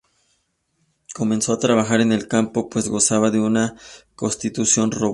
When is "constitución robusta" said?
4.15-5.09